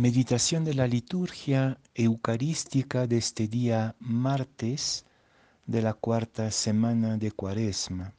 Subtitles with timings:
[0.00, 5.04] Meditación de la liturgia eucarística de este día martes
[5.66, 8.14] de la cuarta semana de Cuaresma.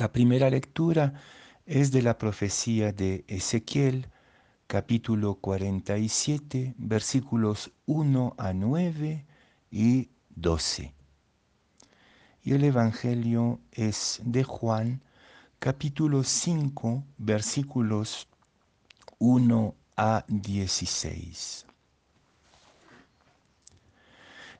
[0.00, 1.22] La primera lectura
[1.66, 4.08] es de la profecía de Ezequiel,
[4.66, 9.24] capítulo 47, versículos 1 a 9
[9.70, 10.92] y 12.
[12.42, 15.00] Y el Evangelio es de Juan,
[15.60, 18.26] capítulo 5, versículos
[19.20, 21.66] 1 a 16.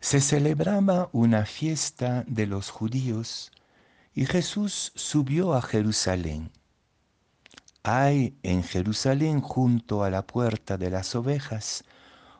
[0.00, 3.52] Se celebraba una fiesta de los judíos
[4.14, 6.50] y Jesús subió a Jerusalén.
[7.82, 11.84] Hay en Jerusalén, junto a la puerta de las ovejas,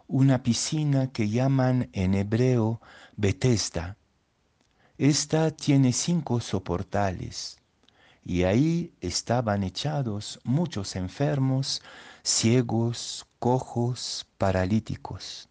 [0.06, 2.80] una piscina que llaman en hebreo
[3.16, 3.96] Bethesda.
[4.98, 7.61] Esta tiene cinco soportales
[8.24, 11.82] y ahí estaban echados muchos enfermos,
[12.22, 15.48] ciegos, cojos, paralíticos.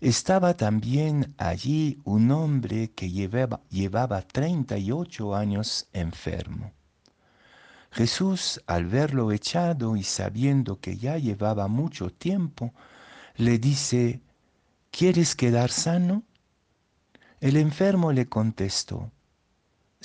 [0.00, 6.72] Estaba también allí un hombre que llevaba, llevaba 38 años enfermo.
[7.90, 12.74] Jesús, al verlo echado y sabiendo que ya llevaba mucho tiempo,
[13.36, 14.20] le dice,
[14.90, 16.22] ¿quieres quedar sano?
[17.40, 19.10] El enfermo le contestó,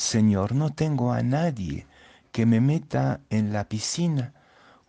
[0.02, 1.85] Señor, no tengo a nadie
[2.31, 4.33] que me meta en la piscina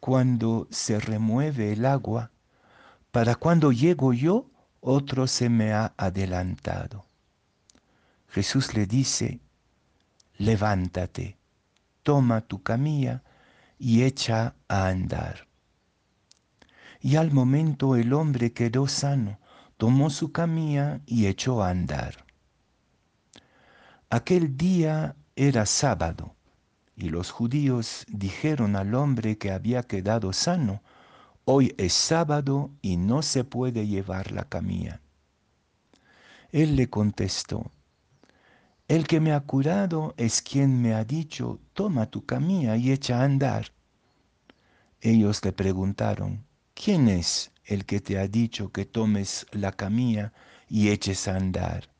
[0.01, 2.31] cuando se remueve el agua.
[3.11, 7.05] Para cuando llego yo, otro se me ha adelantado.
[8.29, 9.41] Jesús le dice,
[10.39, 11.37] levántate,
[12.03, 13.23] toma tu camilla
[13.79, 15.47] y echa a andar.
[17.01, 19.39] Y al momento el hombre quedó sano,
[19.77, 22.32] tomó su camilla y echó a andar.
[24.13, 26.37] Aquel día era sábado
[26.97, 30.83] y los judíos dijeron al hombre que había quedado sano,
[31.47, 35.01] hoy es sábado y no se puede llevar la camilla.
[36.51, 37.71] Él le contestó,
[38.87, 43.23] el que me ha curado es quien me ha dicho, toma tu camilla y echa
[43.23, 43.73] a andar.
[45.01, 46.45] Ellos le preguntaron,
[46.75, 50.35] ¿quién es el que te ha dicho que tomes la camilla
[50.69, 51.92] y eches a andar?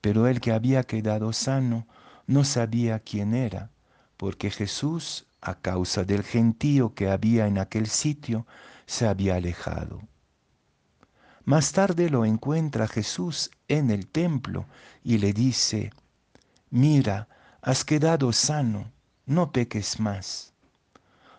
[0.00, 1.86] Pero el que había quedado sano
[2.26, 3.70] no sabía quién era,
[4.16, 8.46] porque Jesús, a causa del gentío que había en aquel sitio,
[8.86, 10.02] se había alejado.
[11.44, 14.66] Más tarde lo encuentra Jesús en el templo
[15.02, 15.90] y le dice,
[16.70, 17.28] mira,
[17.62, 18.92] has quedado sano,
[19.24, 20.52] no peques más,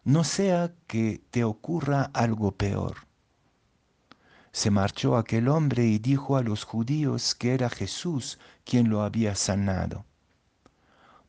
[0.03, 3.08] no sea que te ocurra algo peor.
[4.51, 9.35] Se marchó aquel hombre y dijo a los judíos que era Jesús quien lo había
[9.35, 10.05] sanado.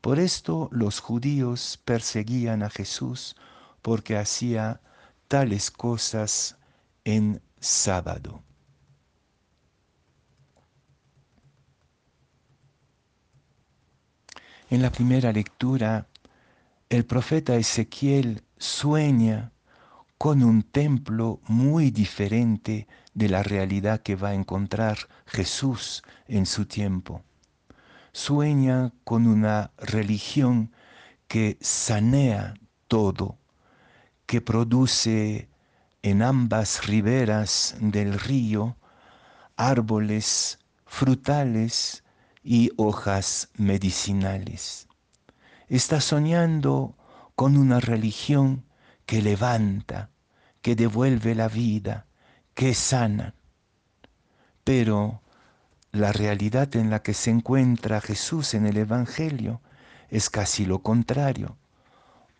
[0.01, 3.35] Por esto los judíos perseguían a Jesús
[3.81, 4.81] porque hacía
[5.27, 6.57] tales cosas
[7.03, 8.43] en sábado.
[14.69, 16.07] En la primera lectura,
[16.89, 19.51] el profeta Ezequiel sueña
[20.21, 26.67] con un templo muy diferente de la realidad que va a encontrar Jesús en su
[26.67, 27.23] tiempo.
[28.11, 30.75] Sueña con una religión
[31.27, 32.53] que sanea
[32.87, 33.39] todo,
[34.27, 35.49] que produce
[36.03, 38.77] en ambas riberas del río
[39.55, 42.03] árboles frutales
[42.43, 44.87] y hojas medicinales.
[45.67, 46.95] Está soñando
[47.33, 48.65] con una religión
[49.07, 50.10] que levanta,
[50.61, 52.05] que devuelve la vida,
[52.53, 53.35] que sana.
[54.63, 55.21] Pero
[55.91, 59.61] la realidad en la que se encuentra Jesús en el Evangelio
[60.09, 61.57] es casi lo contrario.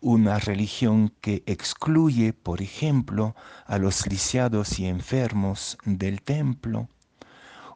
[0.00, 6.88] Una religión que excluye, por ejemplo, a los lisiados y enfermos del templo.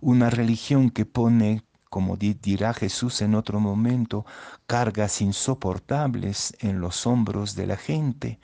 [0.01, 4.27] Una religión que pone, como dirá Jesús en otro momento,
[4.67, 8.41] cargas insoportables en los hombros de la gente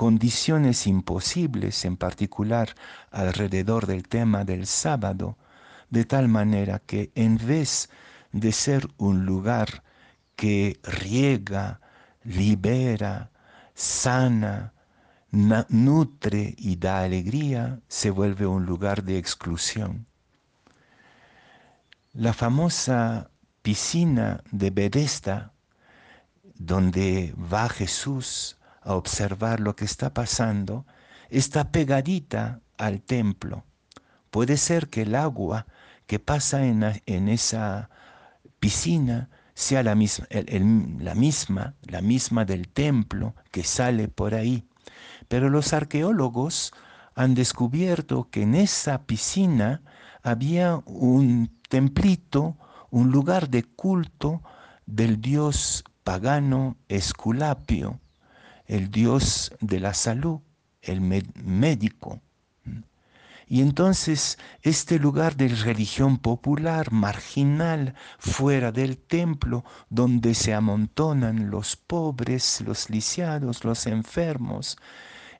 [0.00, 2.74] condiciones imposibles, en particular
[3.10, 5.36] alrededor del tema del sábado,
[5.90, 7.90] de tal manera que en vez
[8.32, 9.82] de ser un lugar
[10.36, 11.82] que riega,
[12.24, 13.30] libera,
[13.74, 14.72] sana,
[15.32, 20.06] nutre y da alegría, se vuelve un lugar de exclusión.
[22.14, 23.30] La famosa
[23.60, 25.52] piscina de Bethesda,
[26.54, 30.86] donde va Jesús a observar lo que está pasando,
[31.28, 33.64] está pegadita al templo.
[34.30, 35.66] Puede ser que el agua
[36.06, 37.90] que pasa en, esa
[38.58, 44.66] piscina sea la misma, la misma, la misma del templo que sale por ahí.
[45.28, 46.72] Pero los arqueólogos
[47.14, 49.82] han descubierto que en esa piscina
[50.22, 52.56] había un templito,
[52.90, 54.42] un lugar de culto
[54.86, 58.00] del dios pagano Esculapio,
[58.70, 60.38] el dios de la salud,
[60.80, 62.20] el médico.
[63.48, 71.74] Y entonces este lugar de religión popular, marginal, fuera del templo, donde se amontonan los
[71.74, 74.78] pobres, los lisiados, los enfermos,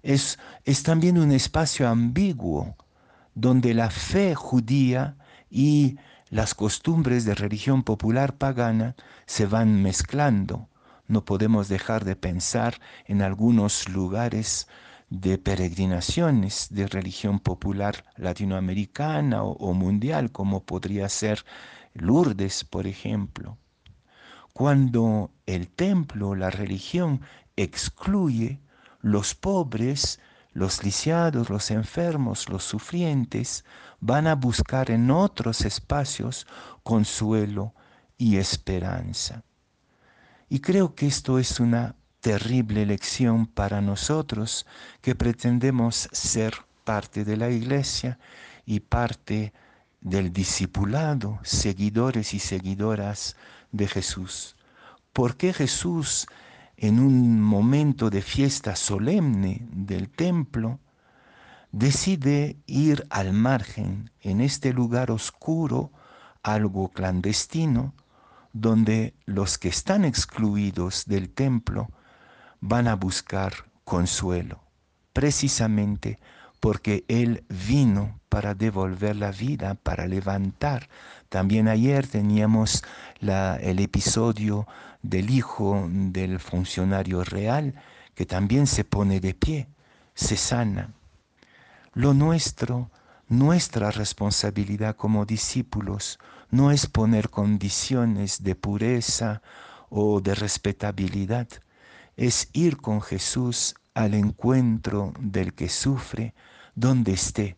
[0.03, 2.75] es, es también un espacio ambiguo,
[3.37, 5.17] donde la fe judía
[5.49, 5.99] y
[6.31, 10.70] las costumbres de religión popular pagana se van mezclando.
[11.11, 14.69] No podemos dejar de pensar en algunos lugares
[15.09, 21.45] de peregrinaciones de religión popular latinoamericana o, mundial, como podría ser
[21.95, 23.59] Lourdes, por ejemplo.
[24.53, 27.23] Cuando el templo, la religión,
[27.57, 28.61] excluye
[29.01, 30.21] los pobres,
[30.53, 33.65] los lisiados, los enfermos, los sufrientes,
[33.99, 36.47] van a buscar en otros espacios
[36.85, 37.75] consuelo
[38.17, 39.43] y esperanza.
[40.51, 44.67] Y creo que esto es una terrible lección para nosotros
[45.01, 48.19] que pretendemos ser parte de la iglesia
[48.67, 49.53] y parte
[50.01, 53.37] del discipulado, seguidores y seguidoras
[53.71, 54.57] de Jesús.
[55.13, 56.27] ¿Por qué Jesús
[56.77, 60.81] en un momento de fiesta solemne del templo
[61.71, 65.93] decide ir al margen, en este lugar oscuro,
[66.43, 67.95] algo clandestino,
[68.53, 71.89] donde los que están excluidos del templo
[72.61, 73.53] van a buscar
[73.85, 74.63] consuelo,
[75.13, 76.19] precisamente
[76.61, 80.89] porque Él vino para devolver la vida, para levantar.
[81.29, 82.85] También ayer teníamos
[83.21, 84.67] el episodio
[85.03, 87.75] del hijo del funcionario real,
[88.15, 89.69] que también se pone de pie,
[90.15, 90.93] se sana.
[91.95, 92.91] Lo nuestro,
[93.31, 96.19] nuestra responsabilidad como discípulos,
[96.51, 99.41] no es poner condiciones de pureza
[99.89, 101.47] o de respetabilidad,
[102.17, 106.35] es ir con Jesús al encuentro del que sufre
[106.75, 107.57] donde esté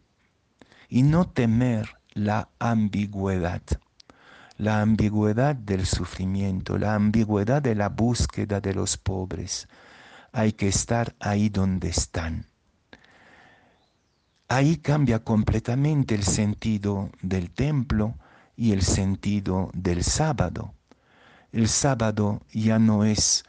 [0.91, 3.63] y no temer la ambigüedad,
[4.59, 9.69] la ambigüedad del sufrimiento, la ambigüedad de la búsqueda de los pobres.
[10.33, 12.52] Hay que estar ahí donde están.
[14.53, 18.17] Ahí cambia completamente el sentido del templo
[18.55, 20.75] y el sentido del sábado.
[21.53, 23.45] El sábado ya no es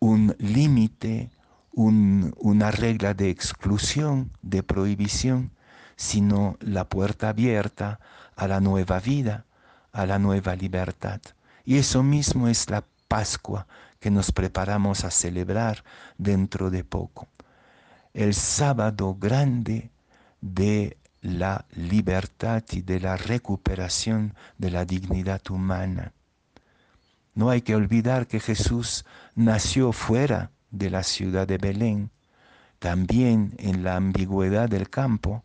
[0.00, 1.30] un límite,
[1.70, 5.52] una regla de exclusión, de prohibición,
[5.94, 8.00] sino la puerta abierta
[8.34, 9.46] a la nueva vida,
[9.92, 11.20] a la nueva libertad.
[11.64, 13.68] Y eso mismo es la Pascua
[14.00, 15.84] que nos preparamos a celebrar
[16.18, 17.28] dentro de poco.
[18.12, 19.91] El sábado grande
[20.42, 26.12] de la libertad y de la recuperación de la dignidad humana.
[27.34, 32.10] No hay que olvidar que Jesús nació fuera de la ciudad de Belén,
[32.78, 35.44] también en la ambigüedad del campo,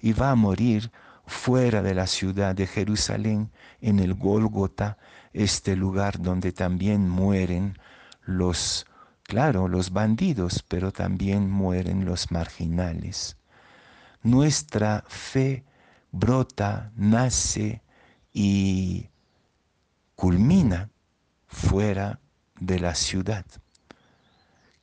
[0.00, 0.90] y va a morir
[1.24, 3.50] fuera de la ciudad de Jerusalén,
[3.80, 4.98] en el Gólgota,
[5.32, 7.78] este lugar donde también mueren
[8.24, 8.86] los,
[9.22, 13.36] claro, los bandidos, pero también mueren los marginales.
[14.22, 15.64] Nuestra fe
[16.10, 17.82] brota, nace
[18.32, 19.08] y
[20.14, 20.90] culmina
[21.46, 22.20] fuera
[22.60, 23.44] de la ciudad.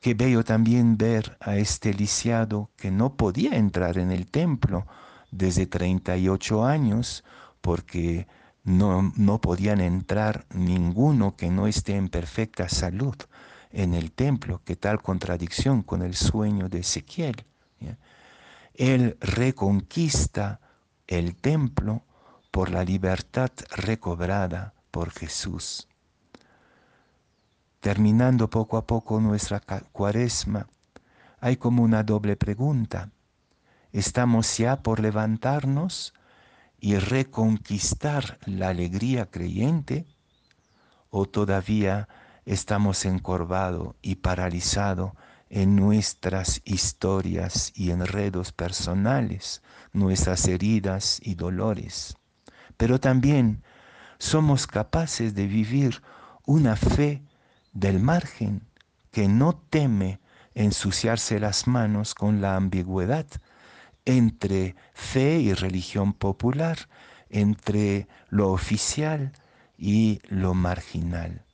[0.02, 4.86] Qué bello también ver a este lisiado que no podía entrar en el templo
[5.32, 7.24] desde 38 años
[7.62, 8.28] porque
[8.64, 13.16] no, no podían entrar ninguno que no esté en perfecta salud
[13.72, 14.62] en el templo.
[14.64, 17.46] Qué tal contradicción con el sueño de Ezequiel.
[18.80, 20.60] Él reconquista
[21.06, 22.04] el templo
[22.50, 25.90] por la libertad recobrada por Jesús
[27.80, 30.68] terminando poco a poco nuestra cuaresma,
[31.40, 33.10] hay como una doble pregunta.
[33.92, 36.14] ¿Estamos ya por levantarnos
[36.80, 40.06] y reconquistar la alegría creyente?
[41.10, 42.08] ¿O todavía
[42.46, 45.14] estamos encorvados y paralizados
[45.50, 49.62] en nuestras historias y enredos personales,
[49.94, 52.16] nuestras heridas y dolores?
[52.78, 53.64] Pero también
[54.20, 56.02] somos capaces de vivir
[56.46, 57.24] una fe
[57.74, 58.68] del margen
[59.12, 60.20] que no teme
[60.54, 63.26] ensuciarse las manos con la ambigüedad
[64.06, 66.90] entre fe y religión popular,
[67.30, 69.32] entre lo oficial
[69.78, 71.46] y lo marginal.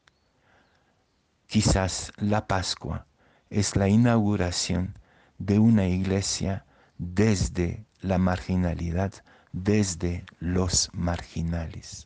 [1.47, 3.05] Quizás la Pascua
[3.49, 4.97] es la inauguración
[5.37, 6.65] de una iglesia
[6.97, 9.13] desde la marginalidad,
[9.51, 12.04] desde los marginales.